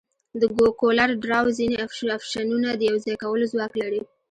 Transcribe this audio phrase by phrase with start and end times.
[0.39, 0.41] د
[0.79, 1.75] کولر ډراو ځینې
[2.19, 4.01] افشنونه د یوځای کولو ځواک لري.